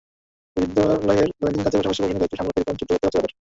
[0.55, 1.03] বিদ্যালয়ের
[1.39, 3.29] দৈনন্দিন কাজের পাশাপাশি প্রশাসনিক দায়িত্ব সামলাতে রীতিমতো যুদ্ধ করতে হচ্ছে তাঁদের।